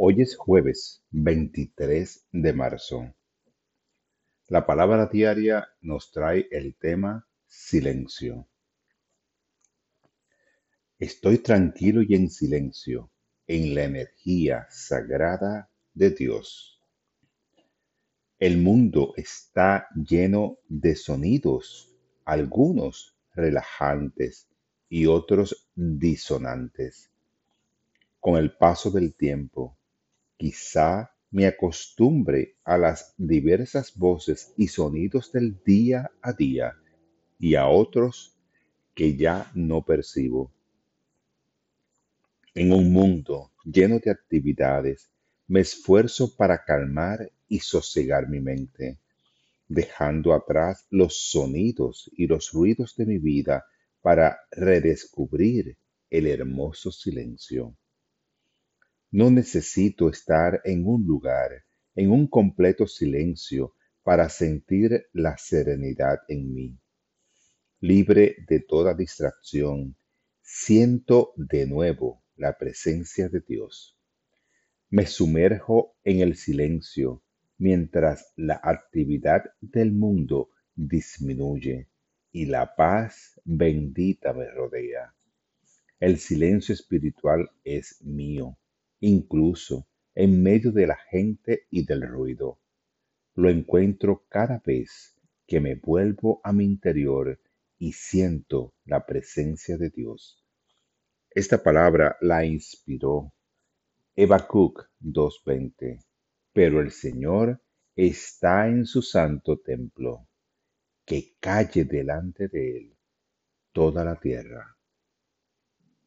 [0.00, 3.16] Hoy es jueves 23 de marzo.
[4.46, 8.46] La palabra diaria nos trae el tema silencio.
[11.00, 13.10] Estoy tranquilo y en silencio,
[13.48, 16.80] en la energía sagrada de Dios.
[18.38, 21.92] El mundo está lleno de sonidos,
[22.24, 24.48] algunos relajantes
[24.88, 27.10] y otros disonantes.
[28.20, 29.77] Con el paso del tiempo,
[30.38, 36.74] quizá me acostumbre a las diversas voces y sonidos del día a día
[37.38, 38.34] y a otros
[38.94, 40.50] que ya no percibo.
[42.54, 45.10] En un mundo lleno de actividades,
[45.48, 48.98] me esfuerzo para calmar y sosegar mi mente,
[49.68, 53.66] dejando atrás los sonidos y los ruidos de mi vida
[54.00, 55.76] para redescubrir
[56.10, 57.76] el hermoso silencio.
[59.10, 66.52] No necesito estar en un lugar, en un completo silencio, para sentir la serenidad en
[66.52, 66.78] mí.
[67.80, 69.96] Libre de toda distracción,
[70.42, 73.98] siento de nuevo la presencia de Dios.
[74.90, 77.22] Me sumerjo en el silencio
[77.58, 81.88] mientras la actividad del mundo disminuye
[82.30, 85.14] y la paz bendita me rodea.
[85.98, 88.58] El silencio espiritual es mío,
[89.00, 92.60] incluso en medio de la gente y del ruido.
[93.34, 97.40] Lo encuentro cada vez que me vuelvo a mi interior
[97.78, 100.44] y siento la presencia de Dios.
[101.30, 103.32] Esta palabra la inspiró
[104.16, 106.04] Habacuc 2.20.
[106.52, 107.62] Pero el Señor
[107.94, 110.26] está en su santo templo,
[111.04, 112.96] que calle delante de él
[113.72, 114.77] toda la tierra.